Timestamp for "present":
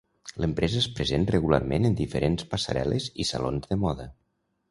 0.99-1.27